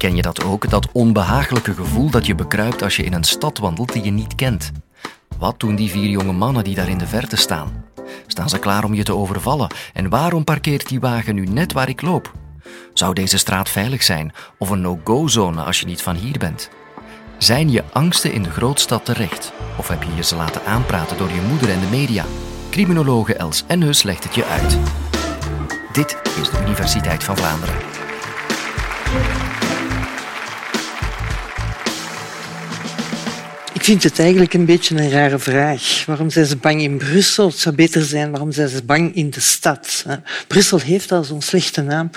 [0.00, 3.58] Ken je dat ook, dat onbehagelijke gevoel dat je bekruipt als je in een stad
[3.58, 4.72] wandelt die je niet kent?
[5.38, 7.84] Wat doen die vier jonge mannen die daar in de verte staan?
[8.26, 9.70] Staan ze klaar om je te overvallen?
[9.92, 12.32] En waarom parkeert die wagen nu net waar ik loop?
[12.92, 16.70] Zou deze straat veilig zijn of een no-go-zone als je niet van hier bent?
[17.38, 19.52] Zijn je angsten in de grootstad terecht?
[19.76, 22.24] Of heb je je ze laten aanpraten door je moeder en de media?
[22.70, 24.78] Criminologe Els Enhus legt het je uit.
[25.92, 27.76] Dit is de Universiteit van Vlaanderen.
[33.90, 36.04] Vind het eigenlijk een beetje een rare vraag.
[36.06, 37.46] Waarom zijn ze bang in Brussel?
[37.46, 40.04] Het zou beter zijn, waarom zijn ze bang in de stad?
[40.46, 42.10] Brussel heeft al zo'n slechte naam.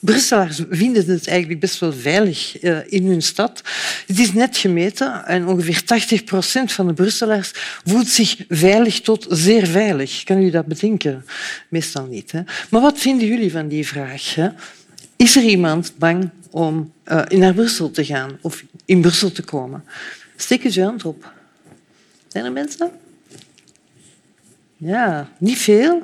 [0.00, 3.62] Brusselaars vinden het eigenlijk best wel veilig eh, in hun stad.
[4.06, 7.50] Het is net gemeten en ongeveer 80 procent van de Brusselaars
[7.84, 10.24] voelt zich veilig tot zeer veilig.
[10.24, 11.24] Kan u dat bedenken?
[11.68, 12.32] Meestal niet.
[12.32, 12.40] Hè?
[12.70, 14.36] Maar wat vinden jullie van die vraag?
[15.16, 19.84] Is er iemand bang om uh, naar Brussel te gaan of in Brussel te komen?
[20.40, 21.32] Steek je hand op.
[22.28, 22.90] Zijn er mensen?
[24.76, 26.02] Ja, niet veel.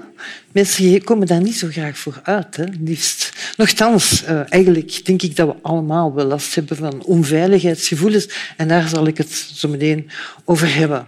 [0.53, 3.33] Mensen komen daar niet zo graag voor uit, hè, liefst.
[3.57, 8.29] Nochtans, uh, eigenlijk denk ik dat we allemaal wel last hebben van onveiligheidsgevoelens.
[8.57, 10.11] En daar zal ik het zo meteen
[10.45, 11.07] over hebben.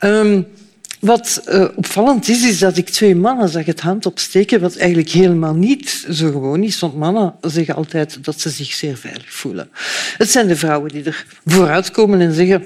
[0.00, 0.46] Um,
[1.00, 5.08] wat uh, opvallend is, is dat ik twee mannen zag het hand opsteken, wat eigenlijk
[5.08, 9.68] helemaal niet zo gewoon is, want mannen zeggen altijd dat ze zich zeer veilig voelen.
[10.16, 12.62] Het zijn de vrouwen die er vooruit komen en zeggen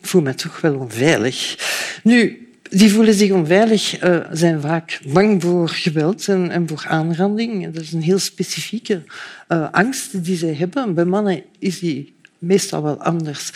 [0.00, 1.56] ik voel me toch wel onveilig.
[2.02, 7.74] Nu, die voelen zich onveilig, uh, zijn vaak bang voor geweld en, voor aanranding.
[7.74, 9.02] Dat is een heel specifieke
[9.48, 10.94] uh, angst die zij hebben.
[10.94, 13.50] Bij mannen is die meestal wel anders.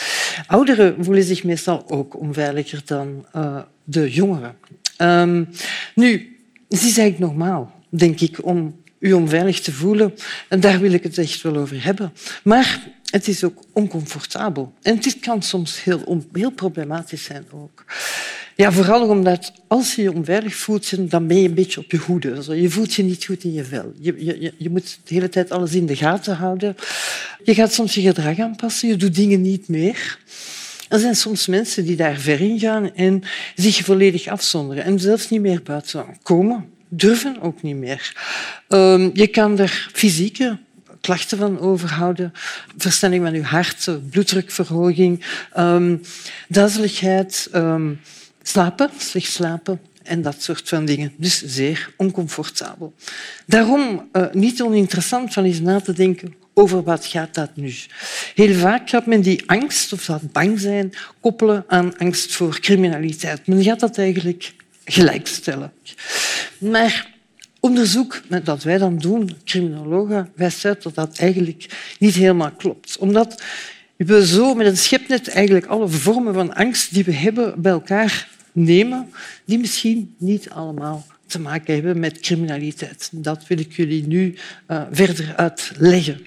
[0.46, 4.56] Ouderen voelen zich meestal ook onveiliger dan uh, de jongeren.
[4.98, 5.48] Um,
[5.94, 10.14] nu, het is eigenlijk normaal, denk ik, om u onveilig te voelen.
[10.48, 12.12] En daar wil ik het echt wel over hebben.
[12.42, 14.72] Maar het is ook oncomfortabel.
[14.82, 17.84] En dit kan soms heel, heel problematisch zijn ook.
[18.60, 21.96] Ja, vooral omdat als je je onveilig voelt, dan ben je een beetje op je
[21.96, 22.60] hoede.
[22.60, 23.92] Je voelt je niet goed in je vel.
[24.00, 26.76] Je, je, je moet de hele tijd alles in de gaten houden.
[27.44, 30.18] Je gaat soms je gedrag aanpassen, je doet dingen niet meer.
[30.88, 33.22] Er zijn soms mensen die daar ver in gaan en
[33.54, 36.64] zich volledig afzonderen en zelfs niet meer buiten komen.
[36.88, 38.14] Durven ook niet meer.
[38.68, 40.58] Um, je kan er fysieke
[41.00, 42.32] klachten van overhouden.
[42.76, 45.24] Verstelling van je hart, bloeddrukverhoging,
[45.56, 46.00] um,
[46.48, 48.00] duizeligheid, um,
[48.42, 51.12] slapen, slecht slapen en dat soort van dingen.
[51.16, 52.94] Dus zeer oncomfortabel.
[53.46, 57.74] Daarom uh, niet oninteressant van eens na te denken over wat gaat dat nu.
[58.34, 63.46] Heel vaak gaat men die angst of dat bang zijn koppelen aan angst voor criminaliteit.
[63.46, 64.52] Men gaat dat eigenlijk
[64.84, 65.72] gelijkstellen.
[66.58, 67.10] Maar
[67.60, 72.98] onderzoek dat wij dan doen, criminologen, wijst uit dat dat eigenlijk niet helemaal klopt.
[72.98, 73.42] Omdat
[74.06, 78.28] we zo met een schepnet eigenlijk alle vormen van angst die we hebben bij elkaar
[78.52, 79.10] nemen,
[79.44, 83.08] die misschien niet allemaal te maken hebben met criminaliteit.
[83.12, 84.34] Dat wil ik jullie nu
[84.68, 86.26] uh, verder uitleggen.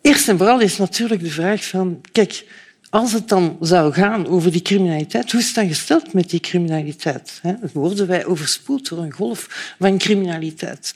[0.00, 2.44] Eerst en vooral is natuurlijk de vraag van, kijk,
[2.90, 6.40] als het dan zou gaan over die criminaliteit, hoe is het dan gesteld met die
[6.40, 7.40] criminaliteit?
[7.72, 10.94] Worden wij overspoeld door een golf van criminaliteit?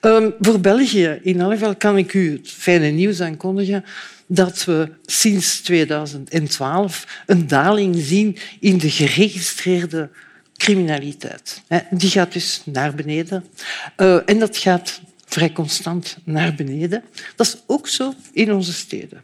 [0.00, 3.84] Um, voor België, in elk kan ik u het fijne nieuws aankondigen
[4.26, 10.10] dat we sinds 2012 een daling zien in de geregistreerde
[10.56, 11.62] criminaliteit.
[11.90, 13.44] Die gaat dus naar beneden.
[13.96, 17.02] Uh, en dat gaat vrij constant naar beneden.
[17.36, 19.22] Dat is ook zo in onze steden.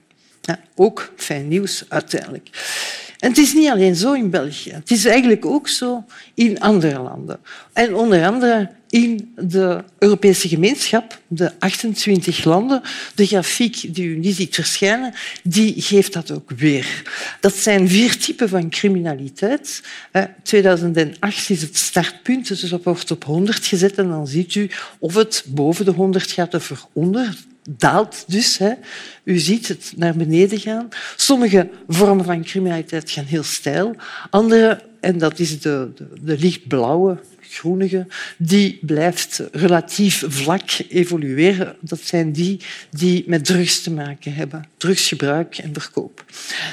[0.74, 2.48] Ook fijn nieuws uiteindelijk.
[3.18, 4.72] En het is niet alleen zo in België.
[4.72, 7.38] Het is eigenlijk ook zo in andere landen.
[7.72, 12.82] En onder andere in de Europese gemeenschap, de 28 landen.
[13.14, 17.02] De grafiek die u niet ziet verschijnen, die geeft dat ook weer.
[17.40, 19.82] Dat zijn vier typen van criminaliteit.
[20.42, 25.14] 2008 is het startpunt, dus dat wordt op 100 gezet en dan ziet u of
[25.14, 27.36] het boven de 100 gaat of eronder
[27.68, 28.60] daalt dus.
[29.26, 30.88] U ziet het naar beneden gaan.
[31.16, 33.96] Sommige vormen van criminaliteit gaan heel stijl.
[34.30, 35.90] Andere, en dat is de,
[36.22, 38.06] de, lichtblauwe groenige,
[38.38, 41.76] die blijft relatief vlak evolueren.
[41.80, 46.24] Dat zijn die die met drugs te maken hebben, drugsgebruik en verkoop.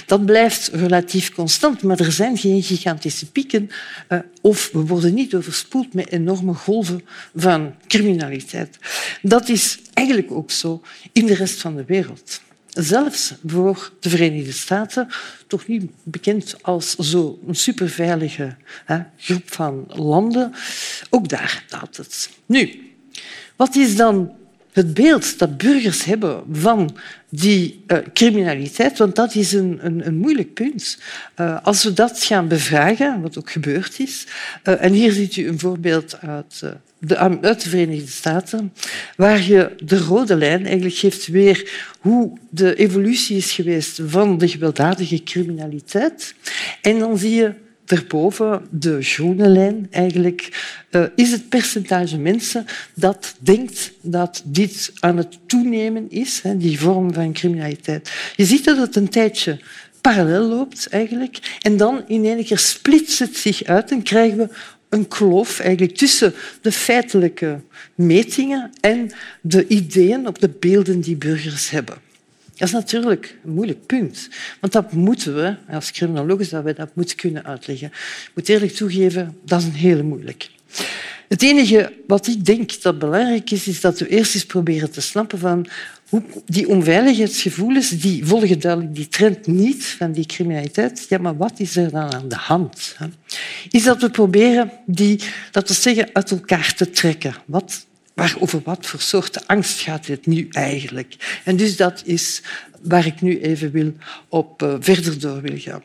[0.06, 3.70] Dat blijft relatief constant, maar er zijn geen gigantische pieken
[4.10, 7.02] uh, of we worden niet overspoeld met enorme golven
[7.36, 8.78] van criminaliteit.
[9.22, 12.42] Dat is eigenlijk ook zo in de rest van de wereld
[12.74, 15.08] zelfs voor de Verenigde Staten,
[15.48, 18.56] toch niet bekend als zo'n superveilige
[18.86, 20.54] hè, groep van landen,
[21.10, 22.30] ook daar daalt het.
[22.46, 22.92] Nu,
[23.56, 24.32] wat is dan
[24.72, 26.98] het beeld dat burgers hebben van
[27.30, 30.98] die uh, criminaliteit, want dat is een, een, een moeilijk punt.
[31.40, 34.28] Uh, als we dat gaan bevragen, wat ook gebeurd is,
[34.64, 36.64] uh, en hier ziet u een voorbeeld uit
[37.42, 38.74] uit de Verenigde Staten,
[39.16, 44.48] waar je de rode lijn eigenlijk geeft weer hoe de evolutie is geweest van de
[44.48, 46.36] gewelddadige criminaliteit.
[46.82, 47.54] En dan zie je
[47.86, 55.18] daarboven, de groene lijn eigenlijk, uh, is het percentage mensen dat denkt dat dit aan
[55.18, 58.12] het toenemen is, hè, die vorm van criminaliteit.
[58.36, 59.60] Je ziet dat het een tijdje
[60.02, 61.58] parallel loopt eigenlijk.
[61.62, 64.50] En dan in één keer splitst het zich uit en krijgen we
[64.94, 67.60] een kloof eigenlijk tussen de feitelijke
[67.96, 69.12] metingen en
[69.42, 71.96] de ideeën of de beelden die burgers hebben.
[72.56, 74.30] Dat is natuurlijk een moeilijk punt.
[74.60, 77.88] Want dat moeten we, als criminologen, dat we dat moeten kunnen uitleggen.
[77.88, 80.50] Ik moet eerlijk toegeven, dat is een hele moeilijk.
[81.28, 85.02] Het enige wat ik denk dat belangrijk is, is dat we eerst eens proberen te
[85.02, 85.68] snappen van
[86.46, 91.06] die onveiligheidsgevoelens die volgen duidelijk die trend niet van die criminaliteit.
[91.10, 92.96] Ja, maar wat is er dan aan de hand?
[93.70, 95.20] Is dat we proberen die,
[95.52, 97.36] dat we zeggen, uit elkaar te trekken.
[97.46, 101.42] Wat maar over wat voor soort angst gaat het nu eigenlijk?
[101.44, 102.42] En dus dat is
[102.82, 103.94] waar ik nu even wil
[104.30, 105.84] op uh, verder door wil gaan.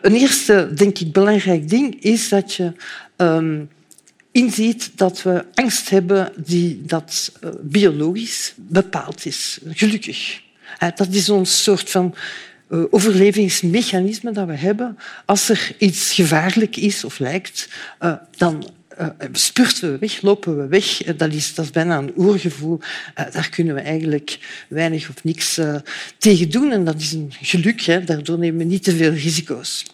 [0.00, 2.72] Een eerste, denk ik, belangrijk ding is dat je
[3.16, 3.68] um,
[4.32, 9.58] inziet dat we angst hebben die dat uh, biologisch bepaald is.
[9.68, 10.40] Gelukkig.
[10.78, 12.14] Dat is ons soort van
[12.70, 14.98] uh, overlevingsmechanisme dat we hebben.
[15.24, 17.68] Als er iets gevaarlijk is of lijkt,
[18.36, 18.70] dan
[19.00, 21.02] uh, spurten we weg, lopen we weg.
[21.02, 22.80] Eh, dat is, dat is bijna een oergevoel.
[23.14, 24.38] Daar kunnen we eigenlijk
[24.68, 25.60] weinig of niks
[26.18, 26.72] tegen doen.
[26.72, 27.80] En dat is een geluk.
[27.80, 28.04] Hè.
[28.04, 29.84] Daardoor nemen we niet te veel risico's.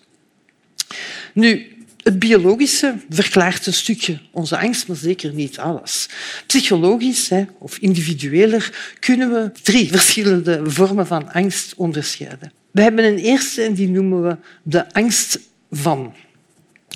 [1.32, 1.77] Nu,
[2.08, 6.08] het biologische verklaart een stukje onze angst, maar zeker niet alles.
[6.46, 12.52] Psychologisch of individueler kunnen we drie verschillende vormen van angst onderscheiden.
[12.70, 15.38] We hebben een eerste en die noemen we de angst
[15.70, 16.14] van.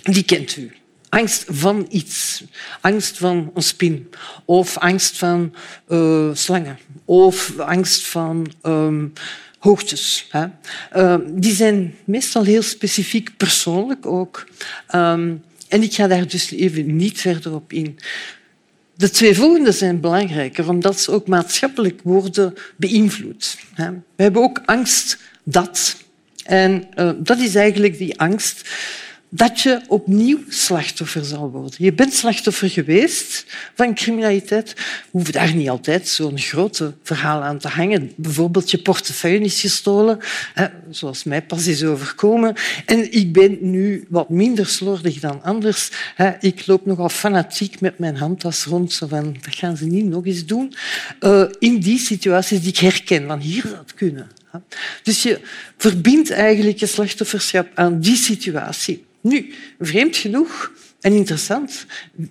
[0.03, 0.73] Die kent u.
[1.09, 2.45] Angst van iets.
[2.81, 4.11] Angst van een spin.
[4.45, 5.55] Of angst van
[5.89, 6.79] uh, slangen.
[7.05, 9.13] Of angst van um,
[9.63, 10.27] hoogtes.
[10.31, 10.47] Hè.
[10.97, 14.47] Uh, die zijn meestal heel specifiek persoonlijk ook.
[14.95, 17.99] Um, en ik ga daar dus even niet verder op in.
[18.95, 23.59] De twee volgende zijn belangrijker, omdat ze ook maatschappelijk worden beïnvloed.
[23.77, 25.97] We hebben ook angst dat.
[26.45, 28.69] En uh, dat is eigenlijk die angst
[29.35, 31.75] dat je opnieuw slachtoffer zal worden.
[31.79, 33.45] Je bent slachtoffer geweest
[33.75, 34.75] van criminaliteit.
[35.11, 38.13] Hoeven daar niet altijd zo'n grote verhaal aan te hangen.
[38.17, 40.19] Bijvoorbeeld je portefeuille is gestolen,
[40.91, 42.55] zoals mij pas is overkomen.
[42.87, 45.91] En ik ben nu wat minder slordig dan anders.
[46.15, 46.31] Hè.
[46.41, 48.93] Ik loop nogal fanatiek met mijn handtas rond.
[48.93, 50.75] Zo van, dat gaan ze niet nog eens doen.
[51.21, 53.27] Uh, in die situaties die ik herken.
[53.27, 54.31] Van hier zou het kunnen.
[55.03, 55.41] Dus je
[55.77, 59.05] verbindt eigenlijk je slachtofferschap aan die situatie.
[59.23, 61.87] Nu, vreemd genoeg en interessant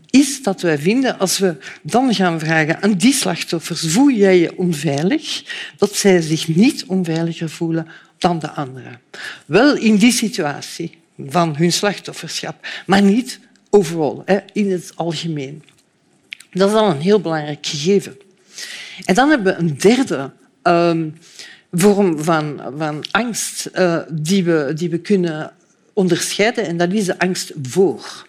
[0.10, 4.58] is dat wij vinden, als we dan gaan vragen aan die slachtoffers, voel jij je
[4.58, 5.44] onveilig,
[5.78, 9.00] dat zij zich niet onveiliger voelen dan de anderen.
[9.46, 10.98] Wel in die situatie
[11.28, 13.40] van hun slachtofferschap, maar niet
[13.70, 14.24] overal,
[14.54, 15.64] in het algemeen.
[16.52, 18.18] Dat is al een heel belangrijk gegeven.
[19.06, 20.31] En dan hebben we een derde
[20.64, 21.18] um,
[21.71, 22.62] vorm van,
[23.12, 25.54] angst uh, die, we, die we kunnen
[26.02, 28.28] onderscheiden en dat is de angst voor.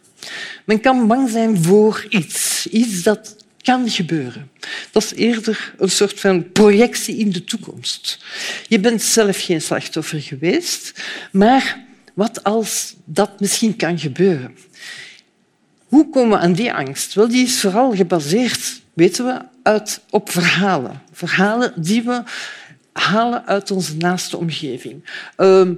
[0.64, 4.50] Men kan bang zijn voor iets, iets dat kan gebeuren.
[4.90, 8.24] Dat is eerder een soort van projectie in de toekomst.
[8.68, 11.02] Je bent zelf geen slachtoffer geweest,
[11.32, 14.56] maar wat als dat misschien kan gebeuren?
[15.86, 17.14] Hoe komen we aan die angst?
[17.14, 21.02] Wel, die is vooral gebaseerd, weten we, uit, op verhalen.
[21.12, 22.22] Verhalen die we
[22.92, 25.04] halen uit onze naaste omgeving.
[25.38, 25.68] Uh,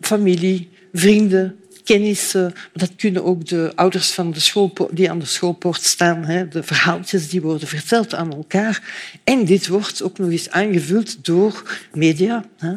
[0.00, 2.54] familie, vrienden, kennissen.
[2.72, 6.24] Dat kunnen ook de ouders van de school, die aan de schoolpoort staan.
[6.24, 8.82] Hè, de verhaaltjes die worden verteld aan elkaar.
[9.24, 12.74] En dit wordt ook nog eens aangevuld door media, hè,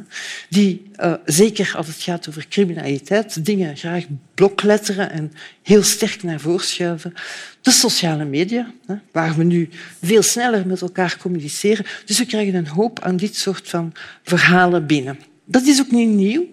[0.49, 4.03] die, uh, zeker als het gaat over criminaliteit, dingen graag
[4.33, 5.31] blokletteren en
[5.63, 7.13] heel sterk naar voren schuiven.
[7.61, 9.69] De sociale media, hè, waar we nu
[10.01, 11.85] veel sneller met elkaar communiceren.
[12.05, 13.93] Dus we krijgen een hoop aan dit soort van
[14.23, 15.19] verhalen binnen.
[15.45, 16.45] Dat is ook niet nieuw.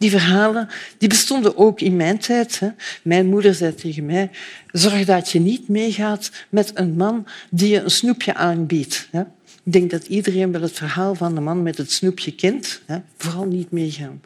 [0.00, 2.60] Die verhalen die bestonden ook in mijn tijd.
[2.60, 2.68] Hè.
[3.02, 4.30] Mijn moeder zei tegen mij,
[4.72, 9.08] zorg dat je niet meegaat met een man die je een snoepje aanbiedt.
[9.64, 12.80] Ik denk dat iedereen wel het verhaal van de man met het snoepje kent.
[12.86, 12.98] Hè.
[13.16, 14.20] Vooral niet meegaan.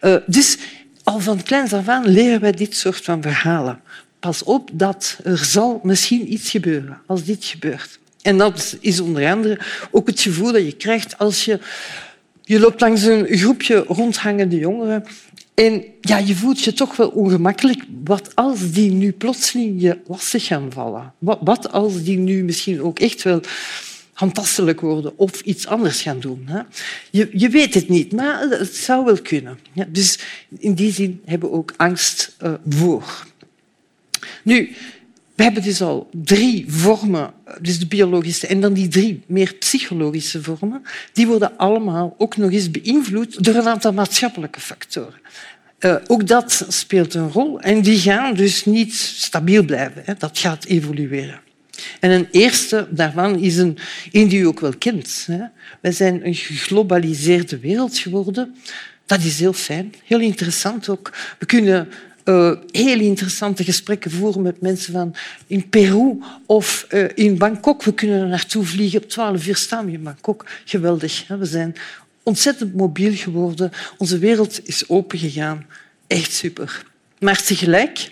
[0.00, 0.58] Uh, dus
[1.02, 3.80] al van kleins af aan leren wij dit soort van verhalen.
[4.20, 7.98] Pas op dat er zal misschien iets gebeuren als dit gebeurt.
[8.22, 9.58] En dat is onder andere
[9.90, 11.58] ook het gevoel dat je krijgt als je...
[12.48, 15.04] Je loopt langs een groepje rondhangende jongeren
[15.54, 17.84] en ja, je voelt je toch wel ongemakkelijk.
[18.04, 21.12] Wat als die nu plotseling je lastig gaan vallen?
[21.18, 23.40] Wat als die nu misschien ook echt wel
[24.12, 26.42] handtastelijk worden of iets anders gaan doen.
[26.46, 26.60] Hè?
[27.10, 29.58] Je, je weet het niet, maar het zou wel kunnen.
[29.72, 30.18] Ja, dus
[30.58, 33.26] in die zin hebben we ook angst uh, voor.
[34.42, 34.74] Nu,
[35.36, 40.42] we hebben dus al drie vormen, dus de biologische en dan die drie meer psychologische
[40.42, 45.20] vormen, die worden allemaal ook nog eens beïnvloed door een aantal maatschappelijke factoren.
[45.80, 50.02] Uh, ook dat speelt een rol en die gaan dus niet stabiel blijven.
[50.04, 50.14] Hè.
[50.18, 51.40] Dat gaat evolueren.
[52.00, 53.78] En een eerste daarvan is een,
[54.12, 55.24] een die u ook wel kent.
[55.26, 55.40] Hè.
[55.80, 58.54] Wij zijn een geglobaliseerde wereld geworden.
[59.06, 61.12] Dat is heel fijn, heel interessant ook.
[61.38, 61.88] We kunnen
[62.28, 65.14] uh, heel interessante gesprekken voeren met mensen van
[65.46, 67.82] in Peru of uh, in Bangkok.
[67.82, 69.02] We kunnen er naartoe vliegen.
[69.02, 70.46] Op twaalf uur staan we in Bangkok.
[70.64, 71.28] Geweldig.
[71.28, 71.36] Hè?
[71.36, 71.74] We zijn
[72.22, 73.72] ontzettend mobiel geworden.
[73.98, 75.66] Onze wereld is opengegaan.
[76.06, 76.84] Echt super.
[77.18, 78.10] Maar tegelijk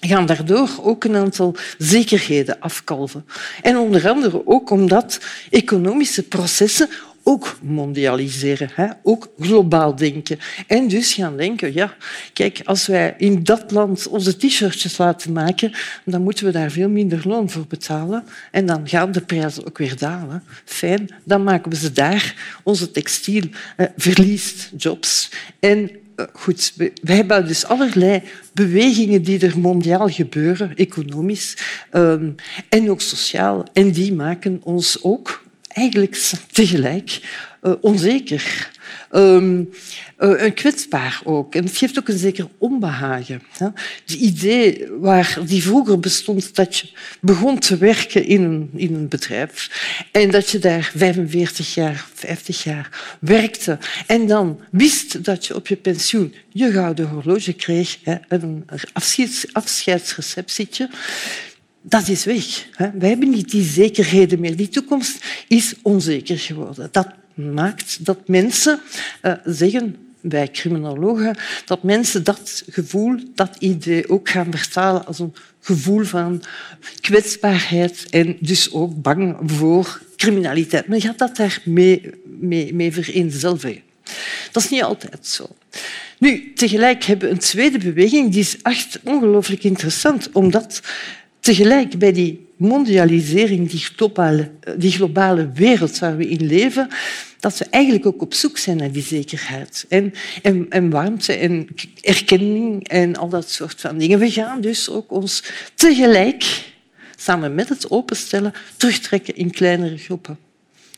[0.00, 3.24] gaan daardoor ook een aantal zekerheden afkalven.
[3.62, 5.20] En onder andere ook omdat
[5.50, 6.88] economische processen
[7.24, 8.86] ook mondialiseren, hè?
[9.02, 10.38] ook globaal denken.
[10.66, 11.96] En dus gaan denken, ja,
[12.32, 15.72] kijk, als wij in dat land onze t-shirtjes laten maken,
[16.04, 18.24] dan moeten we daar veel minder loon voor betalen.
[18.50, 20.42] En dan gaan de prijzen ook weer dalen.
[20.64, 22.58] Fijn, dan maken we ze daar.
[22.62, 23.42] Onze textiel
[23.76, 25.30] eh, verliest jobs.
[25.60, 31.56] En eh, goed, we, hebben dus allerlei bewegingen die er mondiaal gebeuren, economisch
[31.92, 32.34] um,
[32.68, 33.64] en ook sociaal.
[33.72, 35.43] En die maken ons ook
[35.74, 36.14] eigenlijk
[36.52, 37.20] tegelijk
[37.62, 38.72] uh, onzeker.
[39.12, 39.70] Um,
[40.18, 41.54] uh, kwetsbaar ook.
[41.54, 43.42] En het geeft ook een zeker onbehagen.
[43.58, 46.88] Het idee waar die vroeger bestond dat je
[47.20, 49.70] begon te werken in een, in een bedrijf
[50.12, 55.66] en dat je daar 45 jaar, 50 jaar werkte en dan wist dat je op
[55.66, 60.90] je pensioen je gouden horloge kreeg, hè, een afscheids, afscheidsreceptietje,
[61.86, 62.66] dat is weg.
[62.98, 64.56] We hebben niet die zekerheden meer.
[64.56, 66.88] Die toekomst is onzeker geworden.
[66.92, 68.80] Dat maakt dat mensen
[69.22, 75.34] uh, zeggen, wij criminologen, dat mensen dat gevoel, dat idee ook gaan vertalen als een
[75.60, 76.42] gevoel van
[77.00, 80.88] kwetsbaarheid en dus ook bang voor criminaliteit.
[80.88, 83.82] Men gaat dat daarmee mee, mee vereenzelvigen.
[84.52, 85.56] Dat is niet altijd zo.
[86.18, 90.80] Nu, tegelijk hebben we een tweede beweging, die is echt ongelooflijk interessant, omdat
[91.44, 96.88] tegelijk bij die mondialisering, die globale, die globale wereld waar we in leven,
[97.40, 100.12] dat we eigenlijk ook op zoek zijn naar die zekerheid en,
[100.68, 101.66] en, warmte en
[102.00, 104.18] erkenning en al dat soort van dingen.
[104.18, 105.42] We gaan dus ook ons
[105.74, 106.72] tegelijk,
[107.16, 110.38] samen met het openstellen, terugtrekken in kleinere groepen.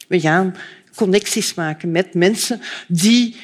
[0.09, 0.55] We gaan
[0.95, 3.37] connecties maken met mensen die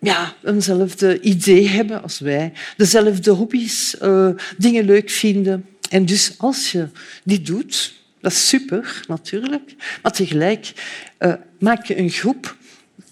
[0.00, 4.28] ja, eenzelfde idee hebben als wij, dezelfde hobby's, uh,
[4.58, 6.88] dingen leuk vinden, en dus als je
[7.24, 10.72] dit doet, dat is super natuurlijk, maar tegelijk
[11.18, 12.56] uh, maak je een groep.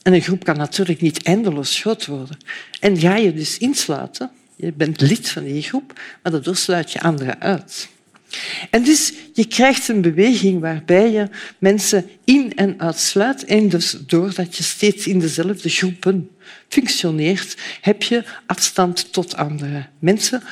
[0.03, 2.37] En een groep kan natuurlijk niet eindeloos groot worden.
[2.81, 7.01] En ga je dus insluiten, je bent lid van die groep, maar daardoor sluit je
[7.01, 7.89] anderen uit.
[8.71, 13.45] En dus je krijgt een beweging waarbij je mensen in- en uitsluit.
[13.45, 16.31] En dus doordat je steeds in dezelfde groepen
[16.69, 20.43] functioneert, heb je afstand tot andere mensen,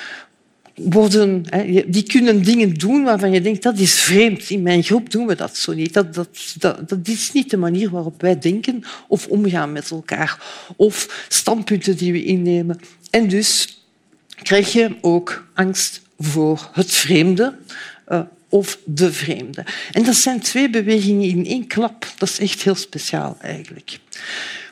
[0.78, 1.44] worden,
[1.86, 4.50] die kunnen dingen doen waarvan je denkt dat is vreemd.
[4.50, 5.94] In mijn groep doen we dat zo niet.
[5.94, 10.42] Dat, dat, dat, dat is niet de manier waarop wij denken of omgaan met elkaar.
[10.76, 12.80] Of standpunten die we innemen.
[13.10, 13.82] En dus
[14.42, 17.54] krijg je ook angst voor het vreemde
[18.08, 19.64] uh, of de vreemde.
[19.92, 22.06] En dat zijn twee bewegingen in één klap.
[22.18, 23.98] Dat is echt heel speciaal eigenlijk.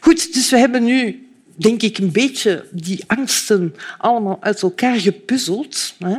[0.00, 1.25] Goed, dus we hebben nu
[1.56, 5.94] denk ik, een beetje die angsten allemaal uit elkaar gepuzzeld.
[5.98, 6.16] Hè?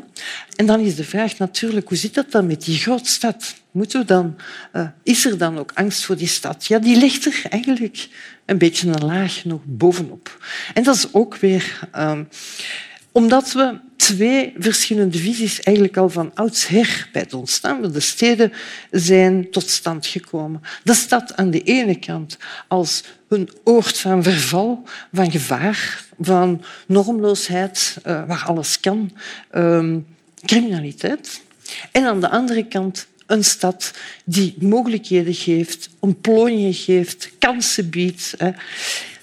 [0.55, 3.55] En dan is de vraag natuurlijk, hoe zit dat dan met die grootstad?
[3.71, 4.35] Moeten we dan,
[4.73, 6.65] uh, is er dan ook angst voor die stad?
[6.65, 8.07] Ja, die ligt er eigenlijk
[8.45, 10.45] een beetje een laag nog bovenop.
[10.73, 11.79] En dat is ook weer...
[11.95, 12.19] Uh,
[13.11, 18.53] omdat we twee verschillende visies eigenlijk al van oudsher bij het ontstaan van de steden
[18.91, 20.61] zijn tot stand gekomen.
[20.83, 22.37] De stad aan de ene kant
[22.67, 29.11] als een oord van verval, van gevaar, van normloosheid, uh, waar alles kan,
[29.55, 30.05] um,
[30.45, 31.41] criminaliteit.
[31.91, 33.93] En aan de andere kant een stad
[34.25, 38.35] die mogelijkheden geeft, ontplooiingen geeft, kansen biedt.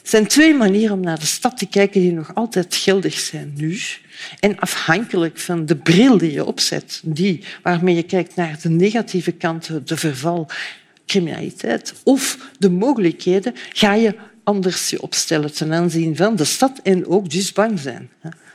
[0.05, 0.11] Hè.
[0.11, 3.79] zijn twee manieren om naar de stad te kijken die nog altijd geldig zijn nu.
[4.41, 9.33] En afhankelijk van de bril die je opzet, die waarmee je kijkt naar de negatieve
[9.33, 10.49] kanten, de verval,
[11.07, 17.07] criminaliteit of de mogelijkheden, ga je anders je opstellen ten aanzien van de stad en
[17.07, 18.11] ook dus bang zijn.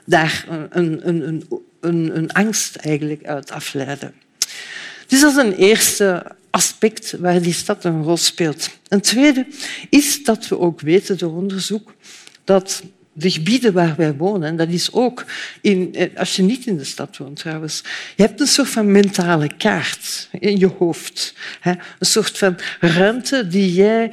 [0.05, 1.43] Daar een, een, een,
[1.81, 4.13] een, een angst eigenlijk uit afleiden.
[5.09, 8.69] Dus dat is een eerste aspect waar die stad een rol speelt.
[8.87, 9.47] Een tweede
[9.89, 11.93] is dat we ook weten door onderzoek
[12.43, 15.25] dat de gebieden waar wij wonen, dat is ook
[15.61, 17.83] in, eh, als je niet in de stad woont trouwens,
[18.15, 21.33] je hebt een soort van mentale kaart in je hoofd.
[21.63, 24.11] Een soort van ruimte die jij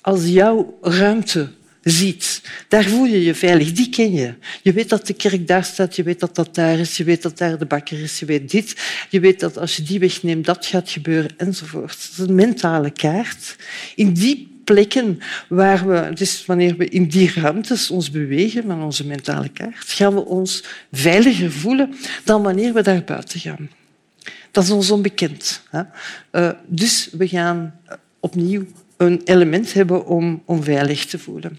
[0.00, 1.48] als jouw ruimte
[1.84, 2.42] ziet.
[2.68, 4.34] Daar voel je je veilig, die ken je.
[4.62, 7.22] Je weet dat de kerk daar staat, je weet dat dat daar is, je weet
[7.22, 8.76] dat daar de bakker is, je weet dit.
[9.10, 11.88] Je weet dat als je die wegneemt, dat gaat gebeuren, enzovoort.
[11.88, 13.56] Dat is een mentale kaart.
[13.94, 19.06] In die plekken waar we, dus wanneer we in die ruimtes ons bewegen van onze
[19.06, 23.70] mentale kaart, gaan we ons veiliger voelen dan wanneer we daar buiten gaan.
[24.50, 25.62] Dat is ons onbekend.
[26.32, 27.80] Uh, dus we gaan
[28.20, 28.64] opnieuw
[28.96, 31.58] een element hebben om, om veilig te voelen.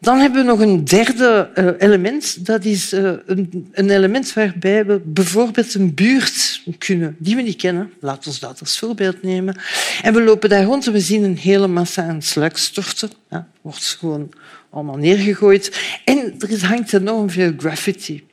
[0.00, 2.46] Dan hebben we nog een derde uh, element.
[2.46, 7.92] Dat is uh, een, element waarbij we bijvoorbeeld een buurt kunnen die we niet kennen.
[8.00, 9.56] Laten we dat als voorbeeld nemen.
[10.02, 13.10] En we lopen daar rond en we zien een hele massa aan sluikstorten.
[13.30, 14.30] Ja, wordt gewoon
[14.70, 15.80] allemaal neergegooid.
[16.04, 18.26] En er hangt enorm veel graffiti.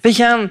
[0.00, 0.50] We gaan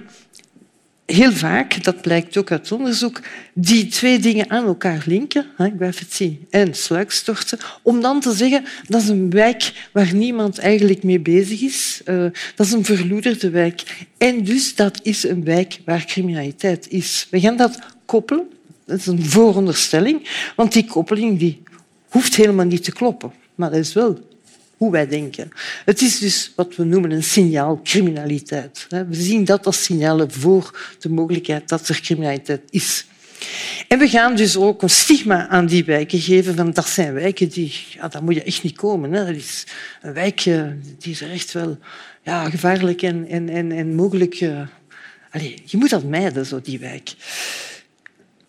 [1.06, 3.22] heel vaak, dat blijkt ook uit onderzoek,
[3.54, 5.46] die twee dingen aan elkaar linken,
[5.78, 11.20] graffiti en sluikstorten, om dan te zeggen dat is een wijk waar niemand eigenlijk mee
[11.20, 12.02] bezig is.
[12.06, 14.06] Uh, dat is een verloederde wijk.
[14.18, 17.28] En dus dat is een wijk waar criminaliteit is.
[17.30, 18.48] We gaan dat koppelen.
[18.86, 21.64] Dat is een vooronderstelling, want die koppeling die
[22.10, 23.32] hoeft helemaal niet te kloppen.
[23.56, 24.20] Maar dat is wel
[24.84, 25.52] hoe wij denken.
[25.86, 28.88] Het is dus wat we noemen een signaalcriminaliteit.
[28.90, 33.06] We zien dat als signalen voor de mogelijkheid dat er criminaliteit is.
[33.88, 36.56] En we gaan dus ook een stigma aan die wijken geven.
[36.56, 37.74] Van dat zijn wijken die...
[37.90, 39.12] Ja, daar moet je echt niet komen.
[39.12, 39.26] Hè.
[39.26, 39.64] Dat is
[40.02, 41.78] een wijk die is echt wel
[42.24, 44.42] ja, gevaarlijk en, en, en, en mogelijk...
[44.42, 44.62] Uh,
[45.32, 47.14] allez, je moet dat mijden, zo, die wijk.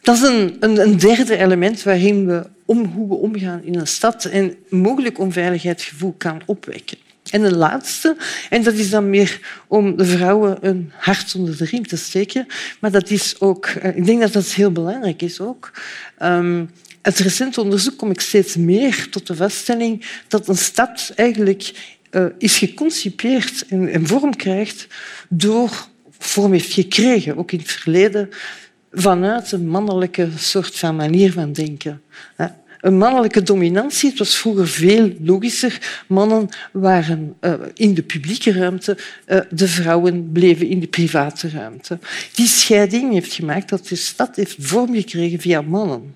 [0.02, 3.86] Dat is een, een, een derde element waarin we om hoe we omgaan in een
[3.86, 6.98] stad en mogelijk onveiligheidsgevoel kan opwekken.
[7.30, 8.16] En een laatste,
[8.50, 12.46] en dat is dan meer om de vrouwen een hart onder de riem te steken,
[12.80, 15.70] maar dat is ook, eh, ik denk dat dat heel belangrijk is ook.
[16.22, 16.70] Um,
[17.02, 21.72] uit recent onderzoek kom ik steeds meer tot de vaststelling dat een stad eigenlijk
[22.10, 24.86] uh, is geconcipeerd en, en vorm krijgt
[25.28, 28.30] door vorm heeft gekregen, ook in het verleden,
[28.94, 32.02] vanuit een mannelijke soort van manier van denken.
[32.80, 34.08] Een mannelijke dominantie.
[34.08, 36.02] Het was vroeger veel logischer.
[36.06, 41.98] Mannen waren uh, in de publieke ruimte, uh, de vrouwen bleven in de private ruimte.
[42.34, 46.14] Die scheiding heeft gemaakt dat de stad heeft vorm gekregen via mannen.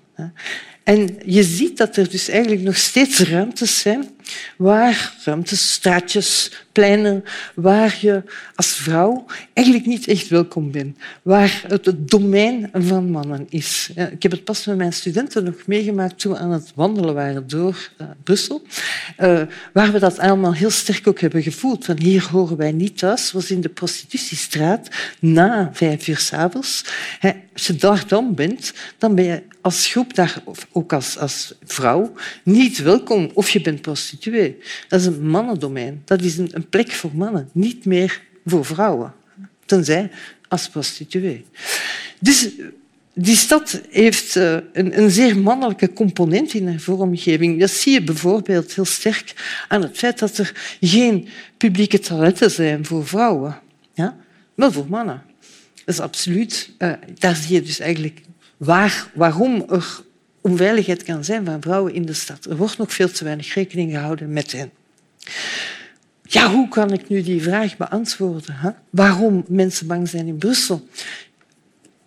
[0.83, 4.09] En je ziet dat er dus eigenlijk nog steeds ruimtes zijn
[4.57, 7.23] waar ruimtes, straatjes, pleinen,
[7.55, 8.23] waar je
[8.55, 13.89] als vrouw eigenlijk niet echt welkom bent, waar het het domein van mannen is.
[14.11, 17.47] Ik heb het pas met mijn studenten nog meegemaakt toen we aan het wandelen waren
[17.47, 18.61] door uh, Brussel,
[19.19, 19.41] uh,
[19.73, 21.85] waar we dat allemaal heel sterk ook hebben gevoeld.
[21.85, 24.87] Van hier horen wij niet thuis, was in de prostitutiestraat
[25.19, 26.85] na vijf uur s'avonds.
[27.53, 32.13] Als je daar dan bent, dan ben je als groep, daar, ook als, als vrouw,
[32.43, 33.81] niet welkom of je bent
[34.19, 34.57] prostituee.
[34.87, 36.01] Dat is een mannendomein.
[36.05, 39.13] Dat is een, plek voor mannen, niet meer voor vrouwen.
[39.65, 40.09] Tenzij
[40.47, 41.45] als prostituee.
[42.19, 42.49] Dus
[43.13, 47.59] die stad heeft eh, een, een, zeer mannelijke component in haar vormgeving.
[47.59, 49.33] Dat zie je bijvoorbeeld heel sterk
[49.67, 51.27] aan het feit dat er geen
[51.57, 53.59] publieke toiletten zijn voor vrouwen.
[53.93, 54.17] Ja?
[54.55, 55.21] Wel voor mannen.
[55.85, 56.71] Dat is absoluut.
[56.77, 58.21] Uh, daar zie je dus eigenlijk
[58.57, 60.01] waar, waarom er
[60.41, 62.45] onveiligheid kan zijn van vrouwen in de stad.
[62.45, 64.71] Er wordt nog veel te weinig rekening gehouden met hen.
[66.23, 68.55] Ja, hoe kan ik nu die vraag beantwoorden?
[68.55, 68.69] Hè?
[68.89, 70.87] Waarom mensen bang zijn in Brussel?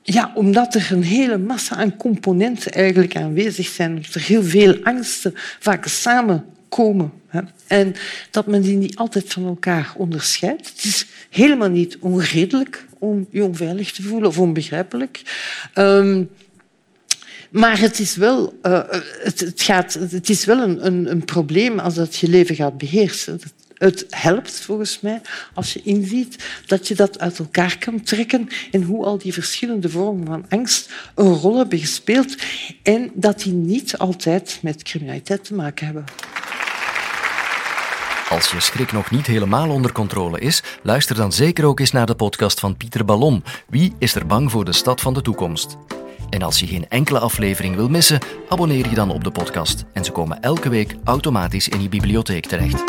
[0.02, 3.94] Ja, omdat er een hele massa aan componenten eigenlijk aanwezig zijn.
[3.94, 7.12] Dat er heel veel angsten vaak samenkomen.
[7.26, 7.40] Hè?
[7.66, 7.94] En
[8.30, 10.68] dat men die niet altijd van elkaar onderscheidt.
[10.68, 15.22] Het is helemaal niet onredelijk om je onveilig te voelen of onbegrijpelijk.
[15.74, 16.30] Um,
[17.52, 21.94] maar het is wel, het, het, gaat, het is wel een, een, een, probleem als
[21.94, 23.40] dat je leven gaat beheersen.
[23.74, 25.20] Het helpt volgens mij
[25.54, 29.88] als je inziet dat je dat uit elkaar kan trekken en hoe al die verschillende
[29.88, 32.36] vormen van angst een rol hebben gespeeld
[32.82, 36.04] en dat die niet altijd met criminaliteit te maken hebben.
[38.28, 42.06] Als je schrik nog niet helemaal onder controle is, luister dan zeker ook eens naar
[42.06, 43.44] de podcast van Pieter Ballon.
[43.68, 45.76] Wie is er bang voor de stad van de toekomst?
[46.32, 49.84] En als je geen enkele aflevering wil missen, abonneer je dan op de podcast.
[49.92, 52.84] En ze komen elke week automatisch in je bibliotheek terecht.